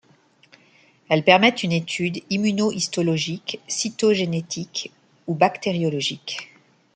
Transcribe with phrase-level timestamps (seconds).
[1.09, 4.91] Elles permettent une étude immunohistologique, cytogénétique
[5.27, 6.51] ou bactériologique.